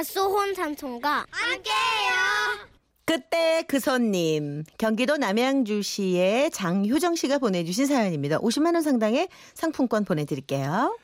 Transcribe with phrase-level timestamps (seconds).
[0.00, 2.68] 갓소혼 삼촌과 함께해요.
[3.04, 8.38] 그때 그 손님 경기도 남양주시의 장효정 씨가 보내주신 사연입니다.
[8.38, 10.96] 50만 원 상당의 상품권 보내드릴게요.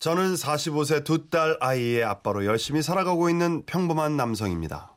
[0.00, 4.96] 저는 45세 두 딸 아이의 아빠로 열심히 살아가고 있는 평범한 남성입니다.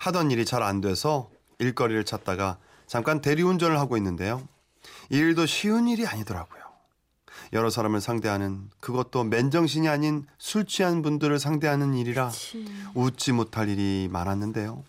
[0.00, 4.46] 하던 일이 잘 안 돼서 일거리를 찾다가 잠깐 대리운전을 하고 있는데요.
[5.10, 6.61] 이 일도 쉬운 일이 아니더라고요.
[7.52, 12.30] 여러 사람을 상대하는 그것도 맨정신이 아닌 술 취한 분들을 상대하는 일이라
[12.94, 14.84] 웃지 못할 일이 많았는데요.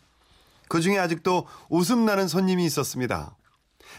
[0.70, 3.36] 그 중에 아직도 웃음 나는 손님이 있었습니다.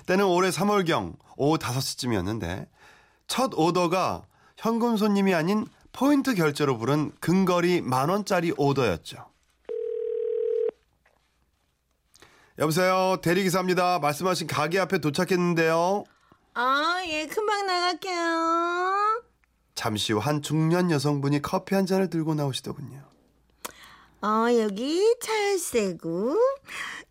[0.07, 2.67] 때는 올해 3월경 오후 5시쯤이었는데
[3.27, 4.23] 첫 오더가
[4.57, 9.27] 현금 손님이 아닌 포인트 결제로 부른 근거리 만 원짜리 오더였죠.
[12.59, 13.19] 여보세요.
[13.21, 13.99] 대리기사입니다.
[13.99, 16.05] 말씀하신 가게 앞에 도착했는데요.
[16.55, 19.23] 아, 예, 금방 나갈게요.
[19.75, 23.03] 잠시 후 한 중년 여성분이 커피 한 잔을 들고 나오시더군요.
[24.23, 26.37] 어, 여기 찰세고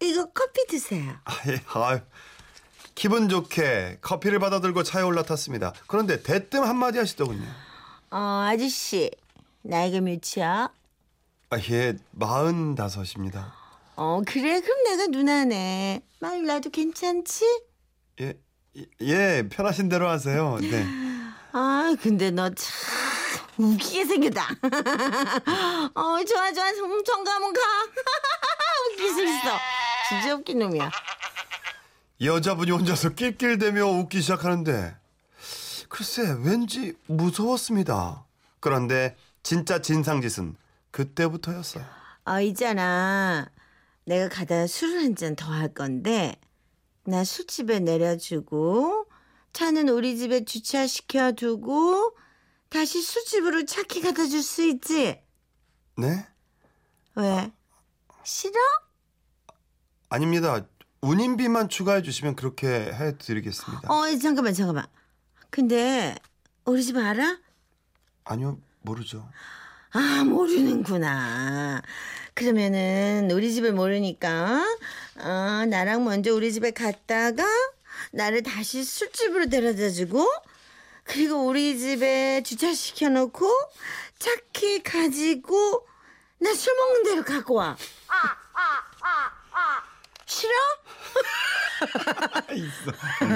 [0.02, 1.14] 이거 커피 드세요.
[1.26, 2.00] 아, 예, 아유.
[2.96, 5.74] 기분 좋게 커피를 받아 들고 차에 올라탔습니다.
[5.88, 7.46] 그런데 대뜸 한마디 하시더군요.
[8.12, 9.12] 어, 아저씨,
[9.64, 10.72] 나이가 몇이야?
[11.50, 13.54] 아, 예, 마흔 다섯입니다.
[13.96, 14.62] 어, 그래?
[14.62, 16.02] 그럼 내가 누나네.
[16.20, 17.46] 말 나도 괜찮지?
[18.22, 18.34] 예,
[18.78, 20.58] 예, 예, 편하신 대로 하세요.
[20.60, 20.86] 네.
[21.54, 22.74] 아, 근데 너 참
[23.58, 24.48] 웃기게 생겼다.
[25.94, 26.70] 어, 좋아, 좋아.
[26.84, 27.62] 엄청 가면 가.
[28.94, 29.58] 웃길 수 있어.
[30.10, 30.90] 진짜 웃긴 놈이야.
[32.22, 34.96] 여자분이 혼자서 낄낄대며 웃기 시작하는데
[35.90, 38.26] 글쎄 왠지 무서웠습니다.
[38.60, 40.56] 그런데 진짜 진상짓은
[40.90, 41.86] 그때부터였어요.
[42.26, 43.48] 어, 있잖아.
[44.06, 46.36] 내가 가다 술을 한 잔 더 할 건데,
[47.06, 49.08] 나 술집에 내려주고,
[49.52, 52.16] 차는 우리 집에 주차시켜 두고,
[52.70, 55.22] 다시 술집으로 차키 갖다 줄 수 있지?
[55.98, 56.26] 네?
[57.16, 57.52] 왜?
[58.24, 58.54] 싫어?
[60.10, 60.66] 아닙니다.
[61.02, 63.94] 운임비만 추가해 주시면 그렇게 해 드리겠습니다.
[63.94, 64.86] 어, 잠깐만, 잠깐만.
[65.50, 66.16] 근데,
[66.66, 67.38] 우리 집 알아?
[68.24, 69.30] 아니요, 모르죠.
[69.92, 71.82] 아, 모르는구나.
[72.34, 74.64] 그러면은, 우리 집을 모르니까,
[75.20, 77.44] 어, 나랑 먼저 우리 집에 갔다가,
[78.12, 80.28] 나를 다시 술집으로 데려다 주고,
[81.04, 83.48] 그리고 우리 집에 주차시켜 놓고,
[84.20, 85.86] 차키 가지고,
[86.40, 87.78] 나 술 먹는 데로 갖고 와.
[90.26, 90.54] 싫어?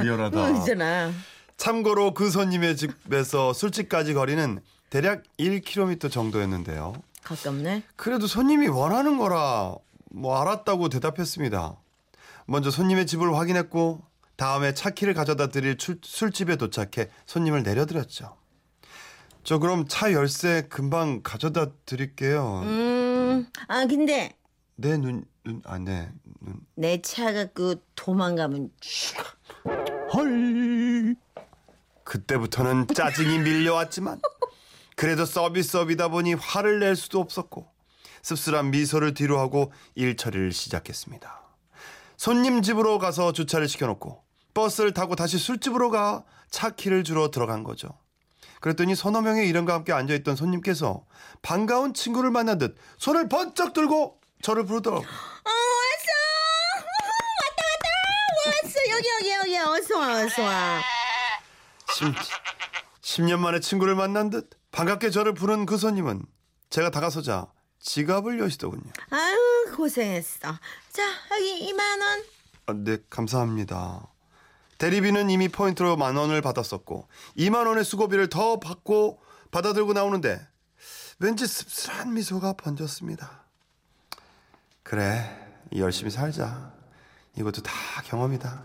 [0.01, 0.43] 리얼하다.
[0.43, 1.11] 어, 있잖아.
[1.57, 6.93] 참고로 그 손님의 집에서 술집까지 거리는 대략 1km 정도였는데요.
[7.23, 7.83] 가깝네.
[7.95, 9.75] 그래도 손님이 원하는 거라
[10.11, 11.77] 뭐 알았다고 대답했습니다.
[12.45, 14.01] 먼저 손님의 집을 확인했고
[14.35, 18.37] 다음에 차키를 가져다 드릴 출- 술집에 도착해 손님을 내려드렸죠.
[19.43, 22.61] 저 그럼 차 열쇠 금방 가져다 드릴게요.
[22.65, 24.33] 음, 아, 근데,
[24.75, 26.59] 네, 눈, 눈, 아, 네, 눈.
[26.75, 28.69] 내차 갖고 도망가면,
[30.13, 31.15] 헐.
[32.03, 34.21] 그때부터는 짜증이 밀려왔지만
[34.95, 37.67] 그래도 서비스업이다 보니 화를 낼 수도 없었고
[38.21, 41.41] 씁쓸한 미소를 뒤로하고 일 처리를 시작했습니다.
[42.17, 44.23] 손님 집으로 가서 주차를 시켜놓고
[44.53, 47.89] 버스를 타고 다시 술집으로 가 차 키를 주러 들어간 거죠.
[48.61, 51.05] 그랬더니 서너 명의 일행과 함께 앉아있던 손님께서
[51.41, 55.05] 반가운 친구를 만난 듯 손을 번쩍 들고 저를 부르더라고요.
[55.07, 56.07] 어, 왔어!
[57.43, 58.63] 왔다, 왔다!
[58.63, 58.79] 왔어!
[58.91, 59.57] 여기, 여기, 여기.
[59.57, 60.81] 어서 와, 어서 와.
[63.01, 66.23] 10, 년 만에 친구를 만난 듯 반갑게 저를 부른 그 손님은
[66.69, 67.47] 제가 다가서자
[67.79, 68.91] 지갑을 여시더군요.
[69.09, 70.39] 아유, 고생했어.
[70.91, 72.23] 자, 여기 2만 원.
[72.67, 74.07] 아, 네, 감사합니다.
[74.77, 80.45] 대리비는 이미 포인트로 만 원을 받았었고 2만 원의 수고비를 더 받고 받아들고 나오는데
[81.19, 83.43] 왠지 씁쓸한 미소가 번졌습니다.
[84.83, 86.73] 그래, 열심히 살자.
[87.35, 87.73] 이것도 다
[88.05, 88.63] 경험이다.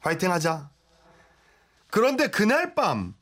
[0.00, 0.70] 화이팅 하자.
[1.90, 3.14] 그런데 그날 밤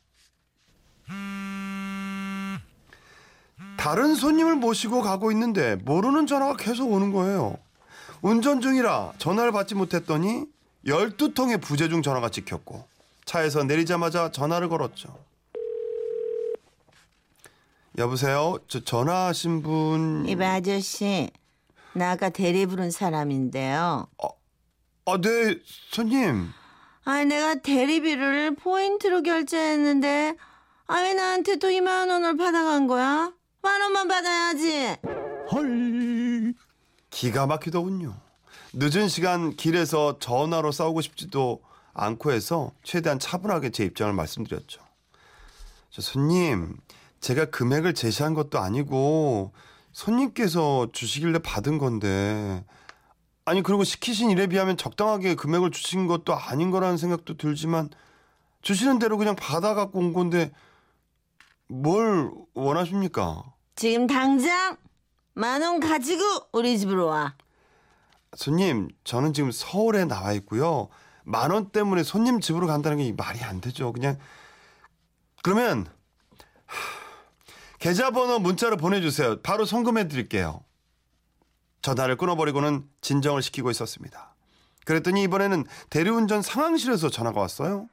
[3.80, 7.56] 다른 손님을 모시고 가고 있는데 모르는 전화가 계속 오는 거예요.
[8.20, 10.44] 운전 중이라 전화를 받지 못했더니
[10.84, 12.84] 12통의 부재중 전화가 찍혔고
[13.24, 15.18] 차에서 내리자마자 전화를 걸었죠.
[17.96, 18.58] 여보세요?
[18.68, 20.26] 저 전화하신 분...
[20.28, 21.30] 이봐, 아저씨.
[21.94, 24.06] 나 아까 대리 부른 사람인데요.
[25.06, 25.56] 아, 네,
[25.90, 26.50] 손님.
[27.04, 30.36] 아, 내가 대리비를 포인트로 결제했는데,
[30.86, 33.32] 아, 왜 나한테 또 2만 원을 받아간 거야?
[33.62, 34.96] 만 원만 받아야지.
[35.52, 36.54] 헐.
[37.10, 38.14] 기가 막히더군요.
[38.72, 41.60] 늦은 시간 길에서 전화로 싸우고 싶지도
[41.92, 44.80] 않고 해서 최대한 차분하게 제 입장을 말씀드렸죠.
[45.90, 46.76] 저 손님,
[47.20, 49.52] 제가 금액을 제시한 것도 아니고
[49.92, 52.64] 손님께서 주시길래 받은 건데
[53.44, 57.90] 아니 그리고 시키신 일에 비하면 적당하게 금액을 주신 것도 아닌 거라는 생각도 들지만
[58.62, 60.52] 주시는 대로 그냥 받아 갖고 온 건데
[61.70, 63.44] 뭘 원하십니까?
[63.76, 64.76] 지금 당장
[65.34, 66.22] 만 원 가지고
[66.52, 67.34] 우리 집으로 와.
[68.36, 70.88] 손님, 저는 지금 서울에 나와 있고요.
[71.24, 73.92] 만 원 때문에 손님 집으로 간다는 게 말이 안 되죠.
[73.92, 74.18] 그냥
[75.42, 75.86] 그러면
[76.66, 76.76] 하,
[77.78, 79.40] 계좌번호 문자로 보내주세요.
[79.42, 80.62] 바로 송금해 드릴게요.
[81.82, 84.34] 전화를 끊어버리고는 진정을 시키고 있었습니다.
[84.84, 87.88] 그랬더니 이번에는 대리운전 상황실에서 전화가 왔어요.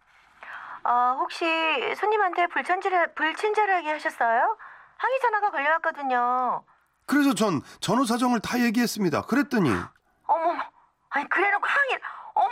[0.89, 1.44] 아, 혹시
[1.98, 4.57] 손님한테 불친절, 불친절하게 하셨어요?
[4.95, 6.63] 항의 전화가 걸려왔거든요.
[7.06, 9.24] 그래서 전 전후 사정을 다 얘기했습니다.
[9.24, 9.69] 그랬더니
[10.28, 10.56] 어머,
[11.10, 12.00] 아니 그래놓고 항의,
[12.36, 12.50] 어머,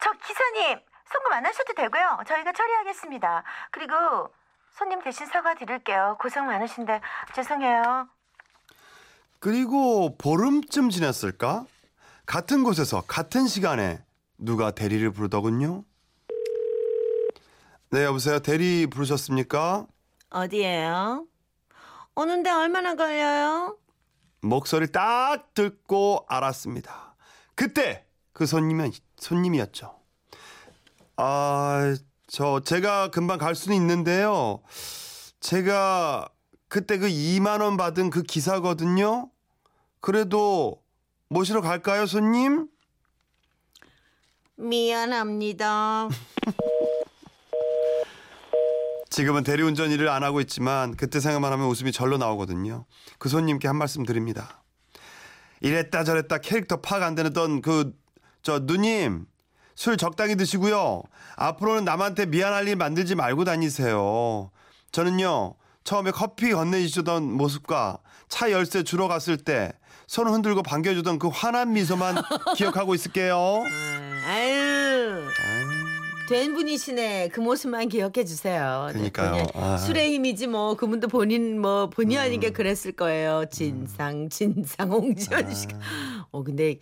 [0.00, 2.24] 저 기사님 송금 안 하셔도 되고요.
[2.26, 3.44] 저희가 처리하겠습니다.
[3.70, 3.94] 그리고
[4.72, 6.16] 손님 대신 사과 드릴게요.
[6.20, 7.00] 고생 많으신데
[7.32, 8.08] 죄송해요.
[9.38, 11.64] 그리고 보름쯤 지났을까?
[12.26, 14.04] 같은 곳에서 같은 시간에
[14.36, 15.84] 누가 대리를 부르더군요.
[17.92, 18.38] 네, 여보세요.
[18.38, 19.86] 대리 부르셨습니까?
[20.30, 21.26] 어디에요?
[22.14, 23.76] 오는데 얼마나 걸려요?
[24.40, 27.14] 목소리 딱 듣고 알았습니다.
[27.54, 29.94] 그때 그 손님이 손님이었죠.
[31.18, 31.94] 아,
[32.28, 34.62] 저 제가 금방 갈 수는 있는데요.
[35.40, 36.30] 제가
[36.68, 39.28] 그때 그 2만 원 받은 그 기사거든요.
[40.00, 40.82] 그래도
[41.28, 42.68] 모시러 갈까요, 손님?
[44.56, 46.08] 미안합니다.
[49.12, 52.86] 지금은 대리운전 일을 안 하고 있지만 그때 생각만 하면 웃음이 절로 나오거든요.
[53.18, 54.62] 그 손님께 한 말씀 드립니다.
[55.60, 57.92] 이랬다 저랬다 캐릭터 파악 안 되던 그
[58.42, 59.26] 저 누님
[59.76, 61.02] 술 적당히 드시고요.
[61.36, 64.50] 앞으로는 남한테 미안할 일 만들지 말고 다니세요.
[64.90, 65.54] 저는요
[65.84, 67.98] 처음에 커피 건네주던 모습과
[68.28, 69.72] 차 열쇠 주러 갔을 때
[70.08, 72.16] 손 흔들고 반겨주던 그 환한 미소만
[72.56, 73.36] 기억하고 있을게요.
[74.26, 75.71] 아유.
[76.32, 77.28] 된 분이시네.
[77.28, 78.86] 그 모습만 기억해 주세요.
[78.88, 79.46] 네, 그러니까요.
[79.54, 79.72] 아.
[79.74, 79.78] 음.
[79.78, 83.44] 술의 힘이지 뭐 그분도 본인 뭐 본의 아니게 그랬을 거예요.
[83.50, 85.76] 진상 진상 홍지연 씨가.
[85.76, 86.26] 아.
[86.30, 86.78] 어 근데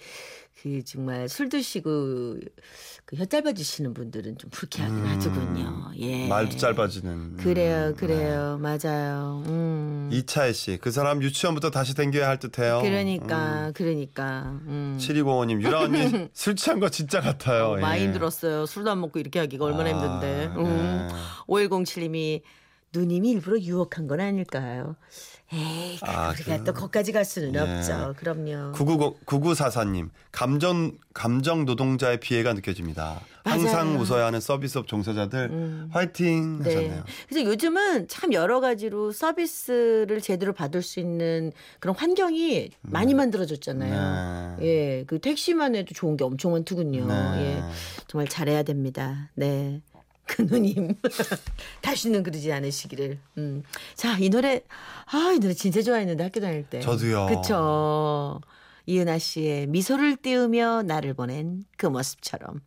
[0.62, 2.36] 그 정말 술 드시고
[3.06, 5.90] 그혀 짧아지시는 분들은 좀 불쾌하긴 하더군요.
[5.96, 6.24] 예.
[6.24, 6.28] 음.
[6.28, 7.38] 말도 짧아지는.
[7.38, 9.42] 그래요, 음, 그래요, 맞아요.
[9.46, 10.10] 음.
[10.12, 12.80] 이차혜 씨, 그 사람 유치원부터 다시 댕겨야 할 듯해요.
[12.82, 14.60] 그러니까, 그러니까.
[14.66, 14.98] 음.
[15.00, 17.70] 7205님, 유라 언니 술 취한 거 진짜 같아요.
[17.70, 17.80] 어, 예.
[17.80, 18.66] 많이 힘들었어요.
[18.66, 20.46] 술도 안 먹고 이렇게 하기가 얼마나 아, 힘든데.
[20.56, 21.08] 음.
[21.08, 21.14] 네.
[21.48, 22.42] 5107님이
[22.92, 24.96] 누님이 일부러 유혹한 건 아닐까요?
[25.52, 27.58] 에이, 아, 우리가 그- 또 거기까지 갈 수는 예.
[27.58, 28.14] 없죠.
[28.16, 28.72] 그럼요.
[28.72, 33.20] 9944님, 감정, 감정 노동자의 피해가 느껴집니다.
[33.42, 34.00] 항상 맞아요.
[34.02, 36.64] 웃어야 하는 서비스업 종사자들, 화이팅 네.
[36.74, 37.04] 하셨네요.
[37.28, 41.50] 그래서 요즘은 참 여러 가지로 서비스를 제대로 받을 수 있는
[41.80, 44.56] 그런 환경이 많이 만들어졌잖아요.
[44.60, 44.66] 네.
[44.66, 47.06] 예, 그 택시만 해도 좋은 게 엄청 많더군요.
[47.06, 47.14] 네.
[47.56, 47.62] 예,
[48.06, 49.30] 정말 잘해야 됩니다.
[49.34, 49.80] 네.
[50.30, 50.94] 그 누님
[51.82, 53.18] 다시는 그러지 않으시기를.
[53.38, 53.62] 음.
[53.94, 54.62] 자, 이 노래
[55.06, 56.78] 아, 이 노래 진짜 좋아했는데 학교 다닐 때.
[56.80, 57.26] 저도요.
[57.26, 58.40] 그쵸.
[58.86, 62.60] 이은하 씨의 미소를 띄우며 나를 보낸 그 모습처럼.